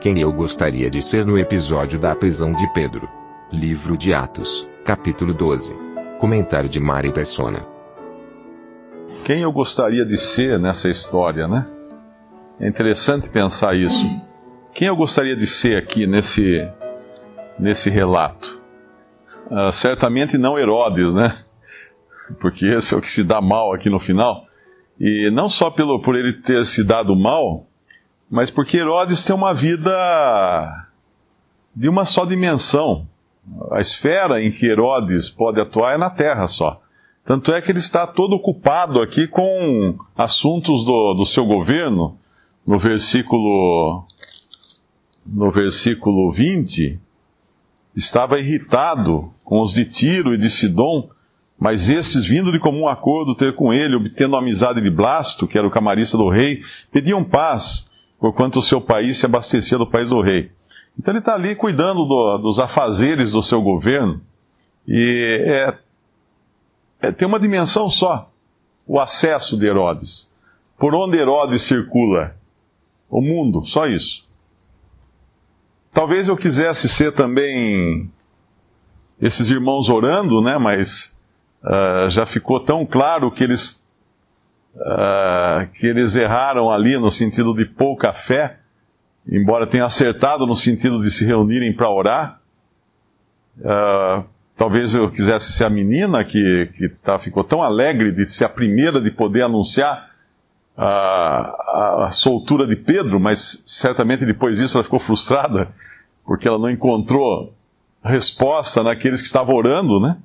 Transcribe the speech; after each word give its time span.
Quem 0.00 0.20
eu 0.20 0.30
gostaria 0.30 0.90
de 0.90 1.00
ser 1.00 1.24
no 1.24 1.38
episódio 1.38 1.98
da 1.98 2.14
prisão 2.14 2.52
de 2.52 2.70
Pedro. 2.74 3.08
Livro 3.50 3.96
de 3.96 4.12
Atos, 4.12 4.68
capítulo 4.84 5.32
12. 5.32 5.74
Comentário 6.20 6.68
de 6.68 6.78
Mari 6.78 7.12
Persona. 7.12 7.66
Quem 9.24 9.40
eu 9.40 9.50
gostaria 9.50 10.04
de 10.04 10.18
ser 10.18 10.60
nessa 10.60 10.90
história, 10.90 11.48
né? 11.48 11.66
É 12.60 12.68
interessante 12.68 13.30
pensar 13.30 13.74
isso. 13.74 14.22
Quem 14.74 14.86
eu 14.86 14.96
gostaria 14.96 15.34
de 15.34 15.46
ser 15.46 15.78
aqui 15.78 16.06
nesse, 16.06 16.68
nesse 17.58 17.88
relato? 17.88 18.60
Ah, 19.50 19.72
certamente 19.72 20.36
não 20.36 20.58
Herodes, 20.58 21.14
né? 21.14 21.38
Porque 22.38 22.66
esse 22.66 22.92
é 22.92 22.96
o 22.96 23.00
que 23.00 23.10
se 23.10 23.24
dá 23.24 23.40
mal 23.40 23.72
aqui 23.72 23.88
no 23.88 23.98
final. 23.98 24.44
E 25.00 25.30
não 25.30 25.48
só 25.48 25.70
pelo, 25.70 26.02
por 26.02 26.14
ele 26.14 26.34
ter 26.34 26.64
se 26.66 26.84
dado 26.84 27.16
mal, 27.16 27.66
mas 28.30 28.50
porque 28.50 28.78
Herodes 28.78 29.24
tem 29.24 29.34
uma 29.34 29.54
vida 29.54 30.86
de 31.74 31.88
uma 31.88 32.04
só 32.04 32.24
dimensão. 32.24 33.06
A 33.70 33.80
esfera 33.80 34.42
em 34.42 34.50
que 34.50 34.66
Herodes 34.66 35.30
pode 35.30 35.60
atuar 35.60 35.94
é 35.94 35.98
na 35.98 36.10
terra 36.10 36.48
só. 36.48 36.82
Tanto 37.24 37.52
é 37.52 37.60
que 37.60 37.70
ele 37.70 37.78
está 37.78 38.06
todo 38.06 38.34
ocupado 38.34 39.00
aqui 39.02 39.26
com 39.26 39.96
assuntos 40.16 40.84
do, 40.84 41.14
do 41.14 41.26
seu 41.26 41.44
governo. 41.44 42.16
No 42.66 42.78
versículo, 42.78 44.04
no 45.24 45.50
versículo 45.52 46.32
20, 46.32 46.98
estava 47.94 48.40
irritado 48.40 49.32
com 49.44 49.60
os 49.60 49.72
de 49.72 49.84
Tiro 49.84 50.34
e 50.34 50.38
de 50.38 50.50
Sidom, 50.50 51.08
mas 51.58 51.88
esses, 51.88 52.26
vindo 52.26 52.52
de 52.52 52.58
comum 52.58 52.88
acordo 52.88 53.34
ter 53.34 53.54
com 53.54 53.72
ele, 53.72 53.96
obtendo 53.96 54.36
a 54.36 54.40
amizade 54.40 54.80
de 54.80 54.90
Blasto, 54.90 55.46
que 55.46 55.56
era 55.56 55.66
o 55.66 55.70
camarista 55.70 56.18
do 56.18 56.28
rei, 56.28 56.62
pediam 56.92 57.24
paz, 57.24 57.90
porquanto 58.18 58.58
o 58.58 58.62
seu 58.62 58.80
país 58.80 59.18
se 59.18 59.26
abastecia 59.26 59.78
do 59.78 59.86
país 59.86 60.10
do 60.10 60.20
rei. 60.20 60.50
Então 60.98 61.12
ele 61.12 61.18
está 61.18 61.34
ali 61.34 61.54
cuidando 61.54 62.04
do, 62.04 62.38
dos 62.38 62.58
afazeres 62.58 63.30
do 63.30 63.42
seu 63.42 63.60
governo, 63.60 64.20
e 64.86 65.44
é, 65.46 65.78
é, 67.00 67.12
tem 67.12 67.26
uma 67.26 67.40
dimensão 67.40 67.88
só, 67.88 68.30
o 68.86 68.98
acesso 68.98 69.58
de 69.58 69.66
Herodes. 69.66 70.30
Por 70.78 70.94
onde 70.94 71.18
Herodes 71.18 71.62
circula? 71.62 72.36
O 73.08 73.20
mundo, 73.20 73.64
só 73.66 73.86
isso. 73.86 74.26
Talvez 75.92 76.28
eu 76.28 76.36
quisesse 76.36 76.88
ser 76.88 77.12
também 77.12 78.10
esses 79.20 79.48
irmãos 79.48 79.88
orando, 79.88 80.42
né? 80.42 80.58
Mas 80.58 81.16
uh, 81.62 82.10
já 82.10 82.26
ficou 82.26 82.60
tão 82.60 82.84
claro 82.84 83.30
que 83.30 83.42
eles 83.42 83.82
uh, 84.74 85.25
que 85.78 85.86
eles 85.86 86.14
erraram 86.14 86.70
ali 86.70 86.98
no 86.98 87.10
sentido 87.10 87.54
de 87.54 87.64
pouca 87.64 88.12
fé, 88.12 88.58
embora 89.28 89.66
tenham 89.66 89.86
acertado 89.86 90.46
no 90.46 90.54
sentido 90.54 91.00
de 91.00 91.10
se 91.10 91.24
reunirem 91.24 91.74
para 91.74 91.90
orar. 91.90 92.40
Uh, 93.58 94.24
talvez 94.56 94.94
eu 94.94 95.10
quisesse 95.10 95.52
ser 95.52 95.64
a 95.64 95.70
menina 95.70 96.24
que, 96.24 96.70
que 96.76 96.88
tá, 97.02 97.18
ficou 97.18 97.44
tão 97.44 97.62
alegre 97.62 98.12
de 98.12 98.26
ser 98.26 98.44
a 98.44 98.48
primeira 98.48 99.00
de 99.00 99.10
poder 99.10 99.42
anunciar 99.42 100.10
a, 100.76 102.04
a, 102.04 102.10
soltura 102.10 102.66
de 102.66 102.76
Pedro, 102.76 103.18
mas 103.18 103.62
certamente 103.66 104.26
depois 104.26 104.58
disso 104.58 104.76
ela 104.76 104.84
ficou 104.84 105.00
frustrada, 105.00 105.68
porque 106.24 106.46
ela 106.46 106.58
não 106.58 106.70
encontrou 106.70 107.54
resposta 108.02 108.82
naqueles 108.82 109.20
que 109.20 109.26
estavam 109.26 109.54
orando, 109.54 109.98
né? 110.00 110.18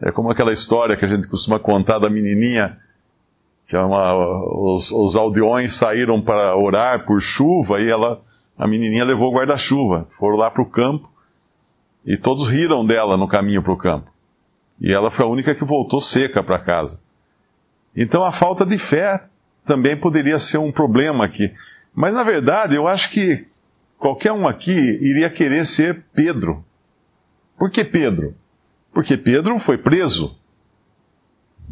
É 0.00 0.10
como 0.10 0.30
aquela 0.30 0.52
história 0.52 0.96
que 0.96 1.04
a 1.04 1.08
gente 1.08 1.28
costuma 1.28 1.58
contar 1.58 1.98
da 1.98 2.08
menininha, 2.08 2.78
uma, 3.76 4.14
os, 4.14 4.90
os 4.90 5.14
aldeões 5.14 5.74
saíram 5.74 6.22
para 6.22 6.56
orar 6.56 7.04
por 7.04 7.20
chuva 7.20 7.80
e 7.80 7.88
ela, 7.88 8.22
a 8.56 8.66
menininha 8.66 9.04
levou 9.04 9.30
o 9.30 9.36
guarda-chuva, 9.36 10.06
foram 10.18 10.36
lá 10.36 10.50
para 10.50 10.62
o 10.62 10.70
campo 10.70 11.10
e 12.04 12.16
todos 12.16 12.48
riram 12.48 12.84
dela 12.84 13.16
no 13.16 13.28
caminho 13.28 13.62
para 13.62 13.72
o 13.72 13.76
campo. 13.76 14.10
E 14.80 14.92
ela 14.92 15.10
foi 15.10 15.24
a 15.24 15.28
única 15.28 15.54
que 15.54 15.64
voltou 15.64 16.00
seca 16.00 16.42
para 16.42 16.58
casa. 16.58 17.02
Então 17.94 18.24
a 18.24 18.32
falta 18.32 18.64
de 18.64 18.78
fé 18.78 19.24
também 19.66 19.96
poderia 19.98 20.38
ser 20.38 20.58
um 20.58 20.72
problema 20.72 21.24
aqui. 21.24 21.52
Mas 21.94 22.14
na 22.14 22.22
verdade, 22.22 22.74
eu 22.74 22.88
acho 22.88 23.10
que 23.10 23.46
qualquer 23.98 24.32
um 24.32 24.46
aqui 24.48 24.72
iria 24.72 25.28
querer 25.28 25.66
ser 25.66 26.04
Pedro. 26.14 26.64
Por 27.58 27.70
que 27.70 27.84
Pedro? 27.84 28.34
Porque 28.94 29.16
Pedro 29.16 29.58
foi 29.58 29.76
preso. 29.76 30.37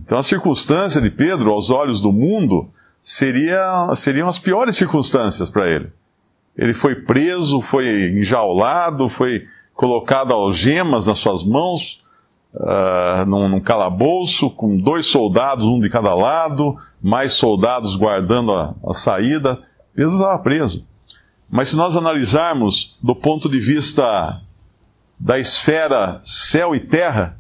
Então 0.05 0.19
a 0.19 0.23
circunstância 0.23 1.01
de 1.01 1.11
Pedro, 1.11 1.51
aos 1.53 1.71
olhos 1.71 2.01
do 2.01 2.13
mundo, 2.13 2.69
seria, 3.01 3.89
seriam 3.95 4.29
as 4.29 4.39
piores 4.39 4.77
circunstâncias 4.77 5.49
para 5.49 5.69
ele. 5.69 5.93
Ele 6.57 6.75
foi 6.75 6.95
preso, 6.97 7.61
foi 7.61 8.11
enjaulado, 8.19 9.09
foi 9.09 9.47
colocado 9.75 10.33
algemas 10.33 11.07
nas 11.07 11.19
suas 11.19 11.45
mãos, 11.45 12.03
uh, 12.55 13.27
num, 13.27 13.49
num 13.49 13.61
calabouço, 13.61 14.51
com 14.51 14.77
dois 14.77 15.07
soldados, 15.07 15.67
um 15.67 15.79
de 15.81 15.91
cada 15.91 16.15
lado, 16.15 16.77
mais 17.03 17.35
soldados 17.35 17.95
guardando 17.95 18.53
a, 18.53 18.75
a 18.89 18.93
saída. 18.95 19.63
Pedro 19.95 20.17
estava 20.17 20.39
preso. 20.39 20.85
Mas 21.49 21.69
se 21.69 21.77
nós 21.77 21.95
analisarmos 21.95 22.97
do 23.03 23.15
ponto 23.15 23.49
de 23.49 23.61
vista 23.61 24.41
da 25.19 25.39
esfera 25.39 26.21
céu 26.23 26.75
e 26.75 26.81
terra, 26.81 27.39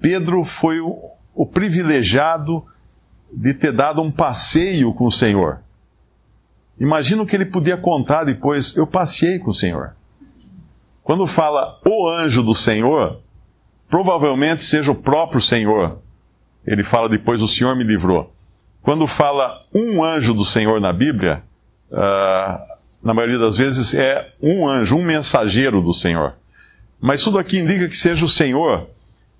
Pedro 0.00 0.44
foi 0.44 0.80
o, 0.80 0.98
o 1.38 1.46
privilegiado 1.46 2.64
de 3.32 3.54
ter 3.54 3.72
dado 3.72 4.02
um 4.02 4.10
passeio 4.10 4.92
com 4.92 5.06
o 5.06 5.12
Senhor. 5.12 5.60
Imagina 6.80 7.22
o 7.22 7.26
que 7.26 7.36
ele 7.36 7.46
podia 7.46 7.76
contar 7.76 8.24
depois. 8.24 8.76
Eu 8.76 8.88
passei 8.88 9.38
com 9.38 9.50
o 9.50 9.54
Senhor. 9.54 9.92
Quando 11.00 11.28
fala 11.28 11.78
o 11.86 12.10
anjo 12.10 12.42
do 12.42 12.56
Senhor, 12.56 13.20
provavelmente 13.88 14.64
seja 14.64 14.90
o 14.90 14.96
próprio 14.96 15.40
Senhor. 15.40 16.00
Ele 16.66 16.82
fala 16.82 17.08
depois: 17.08 17.40
O 17.40 17.46
Senhor 17.46 17.76
me 17.76 17.84
livrou. 17.84 18.32
Quando 18.82 19.06
fala 19.06 19.64
um 19.72 20.02
anjo 20.02 20.34
do 20.34 20.44
Senhor 20.44 20.80
na 20.80 20.92
Bíblia, 20.92 21.44
uh, 21.92 22.58
na 23.00 23.14
maioria 23.14 23.38
das 23.38 23.56
vezes 23.56 23.94
é 23.94 24.32
um 24.42 24.68
anjo, 24.68 24.96
um 24.96 25.04
mensageiro 25.04 25.80
do 25.80 25.94
Senhor. 25.94 26.34
Mas 27.00 27.22
tudo 27.22 27.38
aqui 27.38 27.60
indica 27.60 27.86
que 27.86 27.96
seja 27.96 28.24
o 28.24 28.28
Senhor. 28.28 28.88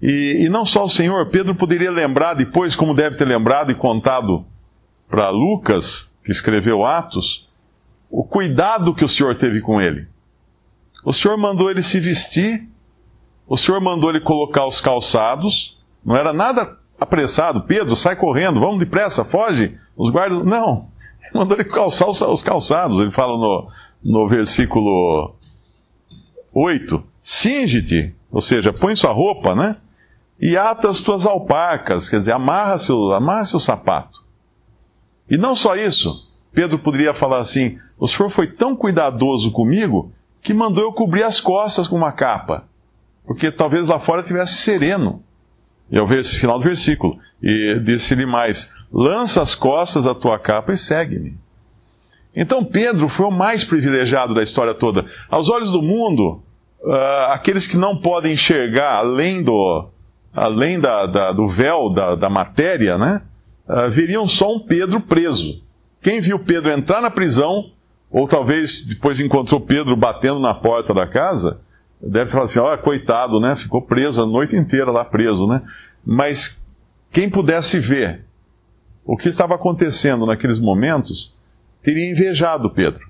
E, 0.01 0.45
e 0.45 0.49
não 0.49 0.65
só 0.65 0.85
o 0.85 0.89
Senhor, 0.89 1.27
Pedro 1.27 1.55
poderia 1.55 1.91
lembrar 1.91 2.35
depois, 2.35 2.77
como 2.77 2.95
deve 2.95 3.17
ter 3.17 3.27
lembrado 3.27 3.71
e 3.71 3.75
contado 3.75 4.45
para 5.09 5.31
Lucas, 5.31 6.17
que 6.25 6.31
escreveu 6.31 6.85
Atos, 6.85 7.49
o 8.11 8.23
cuidado 8.23 8.95
que 8.95 9.05
o 9.05 9.09
Senhor 9.09 9.37
teve 9.37 9.61
com 9.61 9.81
ele. 9.81 10.07
O 11.05 11.13
Senhor 11.13 11.37
mandou 11.37 11.71
ele 11.71 11.83
se 11.83 11.99
vestir, 11.99 12.69
o 13.47 13.57
Senhor 13.57 13.81
mandou 13.81 14.11
ele 14.11 14.21
colocar 14.21 14.67
os 14.67 14.81
calçados, 14.81 15.79
não 16.05 16.15
era 16.15 16.33
nada 16.33 16.79
apressado. 17.01 17.63
Pedro, 17.63 17.97
sai 17.97 18.17
correndo, 18.17 18.61
vamos 18.61 18.79
depressa, 18.79 19.25
foge. 19.25 19.77
Os 19.97 20.11
guardas, 20.11 20.45
não. 20.45 20.89
Mandou 21.35 21.57
ele 21.59 21.69
calçar 21.69 22.09
os 22.09 22.43
calçados. 22.43 23.01
Ele 23.01 23.11
fala 23.11 23.37
no, 23.37 23.69
no 24.03 24.29
versículo 24.29 25.35
8: 26.53 27.03
Cinge-te, 27.21 28.15
ou 28.31 28.41
seja, 28.41 28.73
põe 28.73 28.95
sua 28.97 29.13
roupa, 29.13 29.55
né? 29.55 29.77
E 30.41 30.57
ata 30.57 30.89
as 30.89 31.01
tuas 31.01 31.27
alpacas, 31.27 32.09
quer 32.09 32.19
dizer, 32.19 32.33
amarra 32.33 32.79
seu, 32.79 33.13
amarra 33.13 33.45
seu 33.45 33.59
sapato. 33.59 34.23
E 35.29 35.37
não 35.37 35.55
só 35.55 35.75
isso, 35.77 36.29
Pedro 36.53 36.79
poderia 36.79 37.13
falar 37.13 37.39
assim: 37.39 37.79
o 37.99 38.07
senhor 38.07 38.31
foi 38.31 38.47
tão 38.47 38.77
cuidadoso 38.77 39.51
comigo 39.51 40.13
que 40.41 40.55
mandou 40.55 40.85
eu 40.85 40.93
cobrir 40.93 41.25
as 41.25 41.41
costas 41.41 41.89
com 41.89 41.97
uma 41.97 42.13
capa, 42.13 42.65
porque 43.27 43.51
talvez 43.51 43.89
lá 43.89 43.99
fora 43.99 44.23
tivesse 44.23 44.55
sereno. 44.55 45.23
E 45.91 45.99
é 45.99 46.03
o 46.03 46.09
final 46.25 46.59
do 46.59 46.65
versículo. 46.65 47.19
E 47.43 47.81
disse-lhe 47.85 48.27
mais: 48.27 48.73
lança 48.93 49.43
as 49.43 49.55
costas 49.55 50.07
a 50.07 50.15
tua 50.15 50.39
capa 50.39 50.73
e 50.73 50.79
segue-me. 50.79 51.37
Então 52.35 52.65
Pedro 52.65 53.09
foi 53.09 53.27
o 53.27 53.31
mais 53.31 53.65
privilegiado 53.65 54.35
da 54.35 54.43
história 54.43 54.75
toda. 54.75 55.07
Aos 55.29 55.49
olhos 55.49 55.73
do 55.73 55.83
mundo, 55.83 56.43
uh, 56.81 57.33
aqueles 57.33 57.67
que 57.67 57.77
não 57.77 57.97
podem 57.97 58.33
enxergar 58.33 58.99
além 58.99 59.43
do, 59.43 59.89
além 60.39 60.79
da, 60.79 61.07
da, 61.07 61.33
do 61.33 61.49
véu 61.49 61.91
da, 61.91 62.15
da 62.15 62.31
matéria, 62.31 62.97
né, 62.97 63.23
uh, 63.69 63.91
veriam 63.91 64.27
só 64.27 64.55
um 64.55 64.61
Pedro 64.61 65.01
preso. 65.01 65.63
quem 66.01 66.21
viu 66.21 66.39
Pedro 66.39 66.71
entrar 66.71 67.01
na 67.01 67.11
prisão, 67.11 67.71
ou 68.11 68.27
talvez 68.27 68.87
depois 68.87 69.21
encontrou 69.21 69.61
Pedro 69.61 69.97
batendo 69.97 70.39
na 70.39 70.55
porta 70.55 70.95
da 70.95 71.07
casa, 71.07 71.61
deve 72.01 72.31
falar 72.31 72.45
assim: 72.45 72.61
olha, 72.61 72.79
coitado, 72.79 73.41
né? 73.41 73.57
Ficou 73.57 73.83
preso 73.83 74.23
a 74.23 74.27
noite 74.27 74.57
inteira 74.57 74.91
lá 74.91 75.05
preso, 75.05 75.47
né? 75.47 75.63
Mas 76.05 76.67
quem 77.11 77.29
pudesse 77.29 77.79
ver 77.79 78.25
o 79.05 79.17
que 79.17 79.29
estava 79.29 79.55
acontecendo 79.55 80.27
naqueles 80.27 80.59
momentos, 80.59 81.35
teria 81.83 82.11
invejado 82.11 82.71
Pedro. 82.71 83.09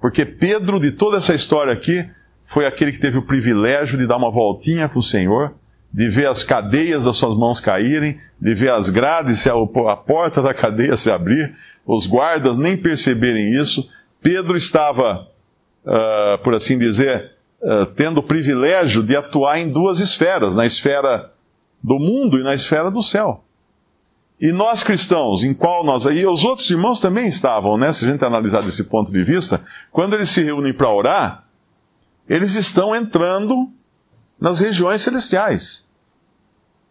Porque 0.00 0.24
Pedro, 0.24 0.78
de 0.78 0.92
toda 0.92 1.16
essa 1.16 1.34
história 1.34 1.72
aqui, 1.72 2.08
foi 2.46 2.66
aquele 2.66 2.92
que 2.92 3.00
teve 3.00 3.18
o 3.18 3.26
privilégio 3.26 3.98
de 3.98 4.06
dar 4.06 4.16
uma 4.16 4.30
voltinha 4.30 4.88
com 4.88 4.98
o 4.98 5.02
Senhor, 5.02 5.54
de 5.94 6.08
ver 6.08 6.26
as 6.26 6.42
cadeias 6.42 7.04
das 7.04 7.16
suas 7.16 7.38
mãos 7.38 7.60
caírem, 7.60 8.18
de 8.40 8.52
ver 8.52 8.72
as 8.72 8.90
grades, 8.90 9.46
a 9.46 9.96
porta 9.96 10.42
da 10.42 10.52
cadeia 10.52 10.96
se 10.96 11.08
abrir, 11.08 11.54
os 11.86 12.04
guardas 12.04 12.58
nem 12.58 12.76
perceberem 12.76 13.60
isso. 13.60 13.88
Pedro 14.20 14.56
estava, 14.56 15.28
uh, 15.86 16.42
por 16.42 16.52
assim 16.52 16.76
dizer, 16.76 17.30
uh, 17.62 17.86
tendo 17.94 18.18
o 18.18 18.22
privilégio 18.24 19.04
de 19.04 19.14
atuar 19.14 19.60
em 19.60 19.70
duas 19.70 20.00
esferas, 20.00 20.56
na 20.56 20.66
esfera 20.66 21.30
do 21.80 22.00
mundo 22.00 22.40
e 22.40 22.42
na 22.42 22.54
esfera 22.54 22.90
do 22.90 23.00
céu. 23.00 23.44
E 24.40 24.50
nós 24.50 24.82
cristãos, 24.82 25.44
em 25.44 25.54
qual 25.54 25.84
nós. 25.84 26.06
E 26.06 26.26
os 26.26 26.44
outros 26.44 26.68
irmãos 26.68 26.98
também 26.98 27.28
estavam, 27.28 27.78
né? 27.78 27.92
Se 27.92 28.04
a 28.04 28.10
gente 28.10 28.24
analisar 28.24 28.62
desse 28.62 28.82
ponto 28.82 29.12
de 29.12 29.22
vista, 29.22 29.64
quando 29.92 30.14
eles 30.14 30.28
se 30.28 30.42
reúnem 30.42 30.74
para 30.74 30.92
orar, 30.92 31.44
eles 32.28 32.56
estão 32.56 32.96
entrando 32.96 33.68
nas 34.40 34.60
regiões 34.60 35.02
celestiais. 35.02 35.88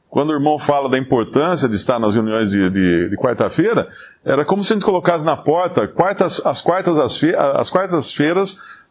Quando 0.10 0.30
o 0.30 0.34
irmão 0.34 0.60
fala 0.60 0.90
da 0.90 0.98
importância 0.98 1.68
de 1.68 1.75
estar 1.75 1.98
nas 1.98 2.13
reuniões 2.13 2.51
de, 2.51 2.69
de, 2.69 3.10
de 3.10 3.18
quarta-feira, 3.18 3.90
era 4.24 4.45
como 4.45 4.63
se 4.63 4.72
a 4.72 4.75
gente 4.75 4.86
colocasse 4.86 5.25
na 5.25 5.36
porta, 5.36 5.88
quartas, 5.88 6.40
as 6.45 6.62
quartas-feiras, 6.62 7.56
as 7.56 7.69
quartas 7.69 8.16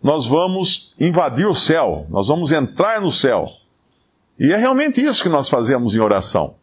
nós 0.02 0.26
vamos 0.26 0.93
invadir 0.99 1.46
o 1.46 1.54
céu, 1.54 2.06
nós 2.10 2.26
vamos 2.26 2.50
entrar 2.50 3.00
no 3.00 3.10
céu. 3.10 3.46
E 4.38 4.52
é 4.52 4.56
realmente 4.56 5.00
isso 5.00 5.22
que 5.22 5.28
nós 5.28 5.48
fazemos 5.48 5.94
em 5.94 6.00
oração. 6.00 6.56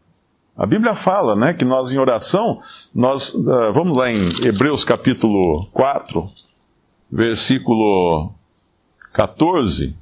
A 0.57 0.65
Bíblia 0.65 0.94
fala, 0.94 1.38
né, 1.38 1.53
que 1.53 1.63
nós 1.63 1.89
em 1.94 1.97
oração, 1.97 2.59
nós, 2.94 3.33
uh, 3.33 3.71
vamos 3.74 3.97
lá 3.97 4.12
em 4.12 4.27
Hebreus 4.45 4.83
capítulo 4.83 5.69
4, 5.71 6.25
versículo 7.09 8.33
14, 9.13 9.95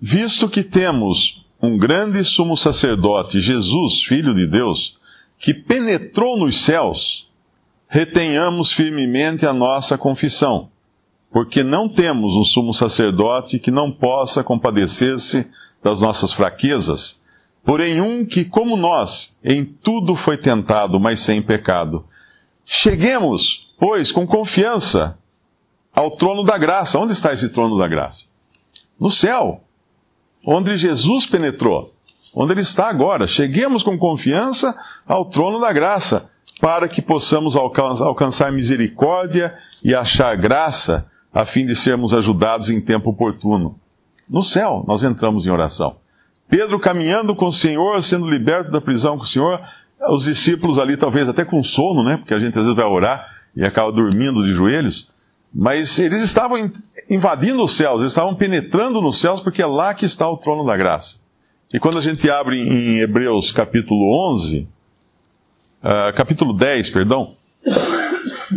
visto 0.00 0.48
que 0.48 0.62
temos 0.62 1.44
um 1.62 1.76
grande 1.76 2.24
sumo 2.24 2.56
sacerdote, 2.56 3.40
Jesus, 3.40 4.02
Filho 4.02 4.34
de 4.34 4.46
Deus, 4.46 4.98
que 5.38 5.52
penetrou 5.52 6.38
nos 6.38 6.56
céus, 6.56 7.28
retenhamos 7.88 8.72
firmemente 8.72 9.44
a 9.44 9.52
nossa 9.52 9.98
confissão, 9.98 10.70
porque 11.30 11.62
não 11.62 11.88
temos 11.88 12.34
um 12.34 12.44
sumo 12.44 12.72
sacerdote 12.72 13.58
que 13.58 13.70
não 13.70 13.92
possa 13.92 14.42
compadecer-se 14.42 15.46
das 15.82 16.00
nossas 16.00 16.32
fraquezas, 16.32 17.20
porém 17.64 18.00
um 18.00 18.24
que, 18.24 18.44
como 18.44 18.76
nós, 18.76 19.38
em 19.44 19.64
tudo 19.64 20.14
foi 20.14 20.38
tentado, 20.38 20.98
mas 20.98 21.20
sem 21.20 21.42
pecado. 21.42 22.04
Cheguemos, 22.64 23.68
pois, 23.78 24.12
com 24.12 24.26
confiança 24.26 25.18
ao 25.92 26.12
trono 26.12 26.44
da 26.44 26.56
graça. 26.56 26.98
Onde 26.98 27.12
está 27.12 27.32
esse 27.32 27.48
trono 27.48 27.76
da 27.78 27.88
graça? 27.88 28.26
No 28.98 29.10
céu, 29.10 29.62
onde 30.44 30.76
Jesus 30.76 31.26
penetrou, 31.26 31.92
onde 32.34 32.52
ele 32.52 32.60
está 32.60 32.88
agora. 32.88 33.26
Cheguemos 33.26 33.82
com 33.82 33.98
confiança 33.98 34.74
ao 35.06 35.24
trono 35.26 35.60
da 35.60 35.72
graça, 35.72 36.30
para 36.60 36.88
que 36.88 37.00
possamos 37.00 37.56
alcançar 37.56 38.52
misericórdia 38.52 39.56
e 39.82 39.94
achar 39.94 40.36
graça, 40.36 41.06
a 41.32 41.44
fim 41.46 41.64
de 41.64 41.74
sermos 41.74 42.12
ajudados 42.12 42.70
em 42.70 42.80
tempo 42.80 43.10
oportuno. 43.10 43.78
No 44.28 44.42
céu, 44.42 44.84
nós 44.86 45.02
entramos 45.02 45.46
em 45.46 45.50
oração. 45.50 45.96
Pedro 46.48 46.78
caminhando 46.80 47.34
com 47.34 47.46
o 47.46 47.52
Senhor, 47.52 48.02
sendo 48.02 48.28
liberto 48.28 48.70
da 48.70 48.80
prisão 48.80 49.16
com 49.16 49.24
o 49.24 49.26
Senhor, 49.26 49.60
os 50.10 50.24
discípulos 50.24 50.78
ali, 50.78 50.96
talvez 50.96 51.28
até 51.28 51.44
com 51.44 51.62
sono, 51.62 52.02
né? 52.02 52.16
Porque 52.16 52.34
a 52.34 52.38
gente 52.38 52.58
às 52.58 52.64
vezes 52.64 52.74
vai 52.76 52.84
orar 52.84 53.26
e 53.54 53.62
acaba 53.62 53.92
dormindo 53.92 54.44
de 54.44 54.52
joelhos. 54.52 55.09
Mas 55.52 55.98
eles 55.98 56.22
estavam 56.22 56.70
invadindo 57.08 57.62
os 57.62 57.76
céus, 57.76 58.00
eles 58.00 58.12
estavam 58.12 58.34
penetrando 58.34 59.00
nos 59.00 59.18
céus, 59.20 59.40
porque 59.40 59.60
é 59.62 59.66
lá 59.66 59.92
que 59.94 60.04
está 60.04 60.28
o 60.28 60.36
trono 60.36 60.64
da 60.64 60.76
graça. 60.76 61.18
E 61.72 61.78
quando 61.78 61.98
a 61.98 62.02
gente 62.02 62.28
abre 62.30 62.60
em 62.60 62.98
Hebreus 62.98 63.52
capítulo 63.52 64.32
11, 64.32 64.60
uh, 64.60 64.66
ah, 65.82 66.12
capítulo 66.12 66.52
10, 66.52 66.90
perdão, 66.90 67.36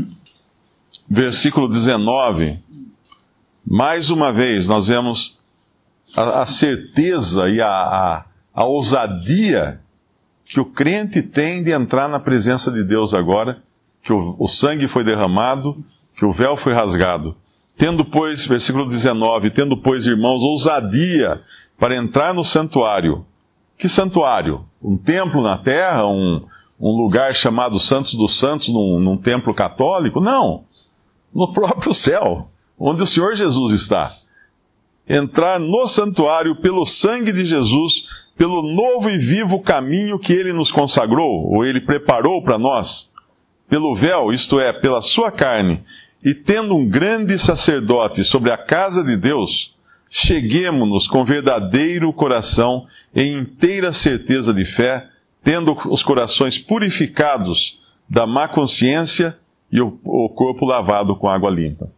versículo 1.10 1.68
19, 1.68 2.60
mais 3.66 4.10
uma 4.10 4.32
vez 4.32 4.68
nós 4.68 4.88
vemos 4.88 5.38
a, 6.16 6.42
a 6.42 6.46
certeza 6.46 7.50
e 7.50 7.62
a, 7.62 7.68
a, 7.70 8.26
a 8.54 8.66
ousadia 8.66 9.80
que 10.46 10.60
o 10.60 10.66
crente 10.66 11.22
tem 11.22 11.64
de 11.64 11.72
entrar 11.72 12.08
na 12.08 12.20
presença 12.20 12.72
de 12.72 12.84
Deus 12.84 13.14
agora, 13.14 13.62
que 14.04 14.12
o, 14.12 14.36
o, 14.38 14.48
sangue 14.48 14.88
foi 14.88 15.04
derramado, 15.04 15.84
que 16.16 16.26
o 16.26 16.34
véu 16.34 16.58
foi 16.58 16.74
rasgado. 16.74 17.36
Tendo, 17.78 18.06
pois, 18.06 18.46
versículo 18.46 18.88
19, 18.88 19.52
tendo, 19.52 19.76
pois, 19.78 20.06
irmãos, 20.06 20.44
ousadia 20.44 21.42
para 21.78 21.96
entrar 21.96 22.34
no 22.34 22.44
santuário. 22.44 23.26
Que 23.78 23.90
santuário? 23.90 24.66
Um 24.82 24.96
templo 24.96 25.42
na 25.42 25.58
terra? 25.58 26.08
Um, 26.08 26.46
um 26.80 26.92
lugar 26.92 27.34
chamado 27.34 27.80
Santos 27.80 28.14
dos 28.14 28.38
Santos 28.38 28.68
num, 28.70 29.00
num 29.00 29.18
templo 29.18 29.54
católico? 29.54 30.20
Não. 30.20 30.66
No 31.34 31.52
próprio 31.52 31.94
céu, 31.94 32.50
onde 32.78 33.02
o 33.02 33.08
Senhor 33.08 33.36
Jesus 33.36 33.74
está 33.74 34.16
entrar 35.08 35.60
no 35.60 35.86
santuário 35.86 36.56
pelo 36.58 36.86
sangue 36.86 37.32
de 37.32 37.46
Jesus, 37.46 38.08
pelo 38.38 38.62
novo 38.62 39.10
e 39.10 39.18
vivo 39.18 39.62
caminho 39.62 40.20
que 40.20 40.34
ele 40.34 40.54
nos 40.54 40.72
consagrou, 40.72 41.52
ou 41.52 41.66
ele 41.66 41.82
preparou 41.82 42.42
para 42.42 42.58
nós, 42.58 43.12
pelo 43.70 43.96
véu, 43.96 44.32
isto 44.32 44.60
é, 44.60 44.72
pela 44.72 45.02
sua 45.02 45.32
carne, 45.32 45.84
e 46.24 46.34
tendo 46.34 46.76
um 46.76 46.88
grande 46.88 47.38
sacerdote 47.38 48.24
sobre 48.24 48.52
a 48.52 48.58
casa 48.58 49.04
de 49.04 49.18
Deus, 49.18 49.76
cheguemos-nos 50.10 51.08
com 51.08 51.26
verdadeiro 51.26 52.14
coração 52.14 52.86
e 53.14 53.24
inteira 53.24 53.92
certeza 53.92 54.54
de 54.54 54.64
fé, 54.64 55.08
tendo 55.44 55.76
os 55.90 56.02
corações 56.02 56.58
purificados 56.58 57.80
da 58.10 58.26
má 58.26 58.48
consciência 58.48 59.38
e 59.72 59.82
o, 59.82 60.00
o 60.04 60.30
corpo 60.30 60.66
lavado 60.66 61.16
com 61.16 61.28
água 61.28 61.50
limpa. 61.50 61.90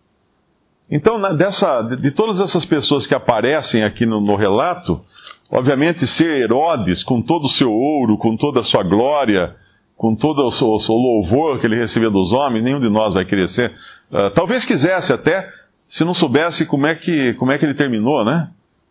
Então, 0.90 1.20
dessa, 1.36 1.82
de 1.82 2.12
todas 2.12 2.40
essas 2.40 2.64
pessoas 2.64 3.06
que 3.06 3.16
aparecem 3.16 3.84
aqui 3.84 4.06
no, 4.06 4.22
no, 4.22 4.36
relato, 4.36 5.04
obviamente 5.52 6.06
ser 6.06 6.42
Herodes, 6.42 7.04
com 7.04 7.22
todo 7.22 7.46
o 7.46 7.50
seu 7.50 7.72
ouro, 7.72 8.18
com 8.18 8.38
toda 8.38 8.60
a 8.60 8.64
sua 8.64 8.84
glória, 8.84 9.56
com 9.98 10.16
todo 10.16 10.40
o, 10.40 10.50
o, 10.50 10.76
o 10.76 11.02
louvor 11.02 11.60
que 11.60 11.66
ele 11.66 11.78
recebia 11.78 12.10
dos 12.10 12.32
homens, 12.32 12.64
nenhum 12.64 12.80
de 12.80 12.90
nós 12.90 13.14
vai 13.14 13.26
querer 13.26 13.48
ser. 13.48 13.72
Uh, 14.12 14.30
talvez 14.32 14.66
quisesse 14.66 15.14
até, 15.14 15.50
se 15.88 16.04
não 16.04 16.14
soubesse 16.14 16.66
como 16.66 16.86
é, 16.86 16.96
que, 16.96 17.34
como 17.36 17.52
é 17.52 17.58
que 17.58 17.66
ele 17.66 17.74
terminou, 17.74 18.26
né? 18.26 18.50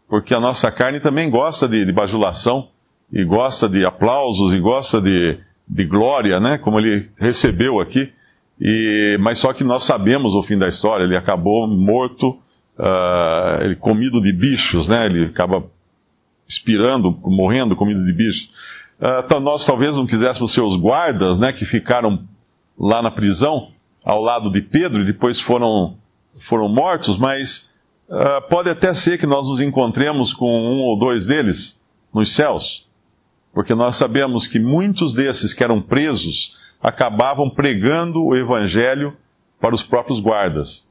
Porque 0.08 0.34
a 0.34 0.40
nossa 0.40 0.70
carne 0.70 1.00
também 1.00 1.30
gosta 1.30 1.68
de, 1.68 1.84
de 1.84 1.92
bajulação, 1.92 2.68
e 3.12 3.24
gosta 3.24 3.68
de 3.68 3.84
aplausos, 3.84 4.52
e 4.52 4.58
gosta 4.58 5.00
de, 5.00 5.38
de 5.68 5.84
glória, 5.84 6.40
né? 6.40 6.58
Como 6.58 6.80
ele 6.80 7.10
recebeu 7.16 7.80
aqui. 7.80 8.12
E, 8.60 9.16
mas 9.20 9.38
só 9.38 9.52
que 9.52 9.62
nós 9.64 9.84
sabemos 9.84 10.34
o 10.34 10.42
fim 10.42 10.58
da 10.58 10.66
história, 10.66 11.04
ele 11.04 11.16
acabou 11.16 11.66
morto, 11.68 12.30
uh, 12.78 13.62
ele 13.62 13.76
comido 13.76 14.20
de 14.20 14.32
bichos, 14.32 14.88
né? 14.88 15.06
Ele 15.06 15.26
acaba 15.26 15.64
expirando, 16.54 17.10
morrendo 17.24 17.76
comido 17.76 18.04
de 18.04 18.12
bichos. 18.12 18.50
Uh, 19.00 19.40
nós 19.40 19.64
talvez 19.64 19.96
não 19.96 20.06
quiséssemos 20.06 20.52
ser 20.52 20.62
os 20.62 20.76
guardas, 20.76 21.38
né? 21.38 21.52
Que 21.52 21.64
ficaram 21.64 22.24
lá 22.78 23.02
na 23.02 23.10
prisão, 23.10 23.68
ao 24.04 24.20
lado 24.20 24.50
de 24.50 24.60
Pedro, 24.60 25.02
e 25.02 25.04
depois 25.06 25.40
foram, 25.40 25.96
foram 26.48 26.68
mortos, 26.68 27.16
mas 27.16 27.70
uh, 28.08 28.48
pode 28.48 28.68
até 28.68 28.92
ser 28.92 29.18
que 29.18 29.26
nós 29.26 29.46
nos 29.46 29.60
encontremos 29.60 30.32
com 30.32 30.46
um 30.46 30.80
ou 30.80 30.98
dois 30.98 31.26
deles 31.26 31.80
nos 32.12 32.32
céus, 32.32 32.86
porque 33.52 33.74
nós 33.74 33.96
sabemos 33.96 34.46
que 34.46 34.58
muitos 34.58 35.12
desses 35.14 35.52
que 35.52 35.64
eram 35.64 35.80
presos, 35.80 36.56
acabavam 36.82 37.48
pregando 37.48 38.22
o 38.22 38.36
evangelho 38.36 39.16
para 39.58 39.74
os 39.74 39.82
próprios 39.82 40.20
guardas. 40.20 40.86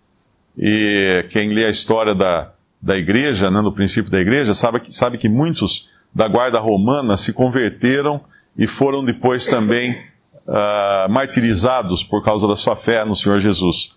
E 0.57 1.25
quem 1.29 1.49
lê 1.49 1.65
a 1.65 1.69
história 1.69 2.15
da, 2.15 2.51
da 2.83 2.97
igreja, 2.97 3.49
né, 3.49 3.61
no 3.61 3.71
princípio 3.71 4.11
da 4.11 4.19
igreja, 4.19 4.53
sabe 4.53 4.81
que, 4.81 4.91
sabe 4.91 5.17
que 5.17 5.29
muitos 5.29 5.87
da 6.13 6.27
guarda 6.27 6.59
romana 6.59 7.15
se 7.15 7.31
converteram 7.31 8.19
e 8.57 8.67
foram 8.67 9.05
depois 9.05 9.47
também 9.47 9.91
uh, 9.91 11.07
martirizados 11.09 12.03
por 12.03 12.21
causa 12.23 12.45
da 12.45 12.57
sua 12.57 12.75
fé 12.75 13.05
no 13.05 13.15
Senhor 13.15 13.39
Jesus. 13.39 13.95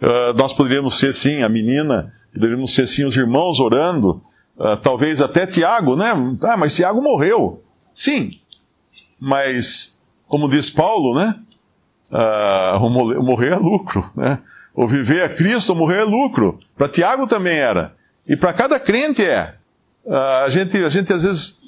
Uh, 0.00 0.32
nós 0.34 0.54
poderíamos 0.54 0.98
ser 0.98 1.12
sim 1.12 1.42
a 1.42 1.48
menina, 1.48 2.10
poderíamos 2.32 2.74
ser 2.74 2.86
sim 2.86 3.04
os 3.04 3.14
irmãos 3.14 3.60
orando, 3.60 4.22
uh, 4.56 4.78
talvez 4.82 5.20
até 5.20 5.46
Tiago, 5.46 5.94
né? 5.94 6.14
Ah, 6.42 6.56
mas 6.56 6.74
Tiago 6.74 7.02
morreu. 7.02 7.62
Sim, 7.92 8.30
mas 9.20 9.94
como 10.26 10.48
diz 10.48 10.70
Paulo, 10.70 11.14
né? 11.14 11.36
morrer 13.22 13.52
é 13.52 13.56
lucro, 13.56 14.10
né? 14.14 14.38
Ou 14.74 14.86
viver 14.86 15.22
a 15.22 15.34
Cristo 15.34 15.70
ou 15.70 15.78
morrer 15.78 16.00
é 16.00 16.04
lucro. 16.04 16.58
Para 16.76 16.88
Tiago 16.88 17.26
também 17.26 17.56
era. 17.56 17.94
E 18.26 18.36
para 18.36 18.52
cada 18.52 18.78
crente 18.78 19.24
é. 19.24 19.54
Uh, 20.04 20.14
a, 20.44 20.48
gente, 20.48 20.76
a 20.76 20.88
gente 20.88 21.12
às 21.12 21.22
vezes 21.22 21.60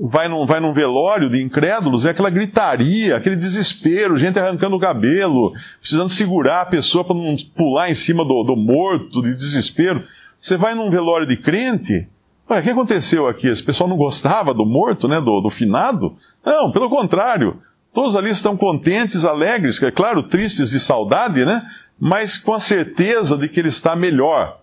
vai 0.00 0.28
num, 0.28 0.46
vai 0.46 0.60
num 0.60 0.72
velório 0.72 1.30
de 1.30 1.42
incrédulos, 1.42 2.04
é 2.04 2.10
aquela 2.10 2.30
gritaria, 2.30 3.16
aquele 3.16 3.36
desespero, 3.36 4.18
gente 4.18 4.38
arrancando 4.38 4.76
o 4.76 4.80
cabelo, 4.80 5.52
precisando 5.80 6.08
segurar 6.08 6.62
a 6.62 6.66
pessoa 6.66 7.04
para 7.04 7.16
não 7.16 7.36
pular 7.56 7.90
em 7.90 7.94
cima 7.94 8.24
do, 8.24 8.44
do 8.44 8.54
morto, 8.54 9.22
de 9.22 9.32
desespero. 9.32 10.04
Você 10.38 10.56
vai 10.56 10.74
num 10.74 10.90
velório 10.90 11.26
de 11.26 11.36
crente, 11.36 12.06
o 12.48 12.62
que 12.62 12.70
aconteceu 12.70 13.28
aqui? 13.28 13.46
Esse 13.46 13.62
pessoal 13.62 13.90
não 13.90 13.96
gostava 13.96 14.54
do 14.54 14.64
morto, 14.64 15.06
né? 15.06 15.20
Do, 15.20 15.40
do 15.40 15.50
finado? 15.50 16.16
Não, 16.44 16.72
pelo 16.72 16.88
contrário. 16.88 17.60
Todos 17.92 18.16
ali 18.16 18.30
estão 18.30 18.56
contentes, 18.56 19.24
alegres, 19.24 19.82
é 19.82 19.90
claro, 19.90 20.22
tristes 20.22 20.70
de 20.70 20.80
saudade, 20.80 21.44
né? 21.44 21.66
Mas 22.00 22.38
com 22.38 22.54
a 22.54 22.60
certeza 22.60 23.36
de 23.36 23.48
que 23.48 23.60
ele 23.60 23.68
está 23.68 23.94
melhor. 23.94 24.60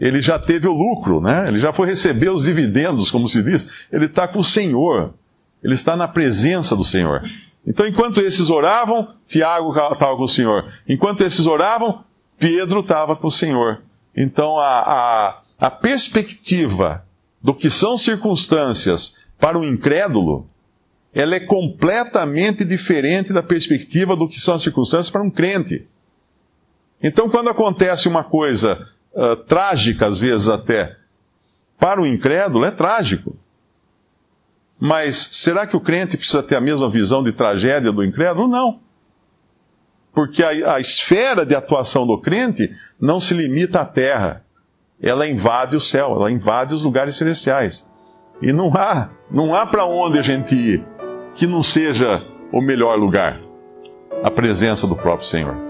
Ele 0.00 0.22
já 0.22 0.38
teve 0.38 0.66
o 0.66 0.72
lucro, 0.72 1.20
né? 1.20 1.44
Ele 1.46 1.60
já 1.60 1.74
foi 1.74 1.88
receber 1.88 2.30
os 2.30 2.44
dividendos, 2.44 3.10
como 3.10 3.28
se 3.28 3.42
diz. 3.42 3.70
Ele 3.92 4.06
está 4.06 4.26
com 4.26 4.38
o 4.38 4.44
Senhor. 4.44 5.12
Ele 5.62 5.74
está 5.74 5.94
na 5.94 6.08
presença 6.08 6.74
do 6.74 6.86
Senhor. 6.86 7.22
Então, 7.66 7.86
enquanto 7.86 8.22
esses 8.22 8.48
oravam, 8.48 9.08
Tiago 9.26 9.70
estava 9.70 10.16
com 10.16 10.22
o 10.22 10.28
Senhor. 10.28 10.72
Enquanto 10.88 11.22
esses 11.22 11.46
oravam, 11.46 12.02
Pedro 12.38 12.80
estava 12.80 13.14
com 13.14 13.26
o 13.26 13.30
Senhor. 13.30 13.82
Então, 14.16 14.58
a, 14.58 14.78
a, 14.78 15.66
a 15.66 15.70
perspectiva 15.70 17.04
do 17.42 17.52
que 17.52 17.68
são 17.68 17.98
circunstâncias 17.98 19.16
para 19.38 19.58
o 19.58 19.64
incrédulo, 19.64 20.48
ela 21.12 21.34
é 21.34 21.40
completamente 21.40 22.64
diferente 22.64 23.34
da 23.34 23.42
perspectiva 23.42 24.16
do 24.16 24.26
que 24.26 24.40
são 24.40 24.54
as 24.54 24.62
circunstâncias 24.62 25.10
para 25.10 25.22
um 25.22 25.30
crente. 25.30 25.86
Então, 27.02 27.28
quando 27.28 27.50
acontece 27.50 28.08
uma 28.08 28.24
coisa 28.24 28.88
uh, 29.14 29.36
trágica, 29.36 30.06
às 30.06 30.18
vezes 30.18 30.48
até, 30.48 30.96
para 31.78 32.00
o 32.00 32.06
incrédulo, 32.06 32.64
é 32.64 32.70
trágico. 32.70 33.36
Mas 34.78 35.16
será 35.16 35.66
que 35.66 35.76
o 35.76 35.80
crente 35.80 36.16
precisa 36.16 36.42
ter 36.42 36.56
a 36.56 36.60
mesma 36.60 36.90
visão 36.90 37.22
de 37.22 37.32
tragédia 37.32 37.92
do 37.92 38.04
incrédulo? 38.04 38.48
Não. 38.48 38.80
Porque 40.12 40.42
a, 40.42 40.74
a 40.74 40.80
esfera 40.80 41.44
de 41.44 41.54
atuação 41.54 42.06
do 42.06 42.18
crente 42.18 42.74
não 43.00 43.20
se 43.20 43.34
limita 43.34 43.80
à 43.80 43.84
terra 43.84 44.44
ela 45.02 45.26
invade 45.26 45.74
o 45.74 45.80
céu, 45.80 46.12
ela 46.14 46.30
invade 46.30 46.74
os 46.74 46.84
lugares 46.84 47.16
celestiais. 47.16 47.88
E 48.42 48.52
não 48.52 48.72
há, 48.74 49.10
não 49.30 49.54
há 49.54 49.66
para 49.66 49.86
onde 49.86 50.18
a 50.18 50.22
gente 50.22 50.54
ir 50.54 50.84
que 51.34 51.46
não 51.46 51.62
seja 51.62 52.22
o 52.52 52.60
melhor 52.60 52.98
lugar 52.98 53.40
a 54.22 54.30
presença 54.30 54.86
do 54.86 54.96
próprio 54.96 55.26
Senhor. 55.26 55.69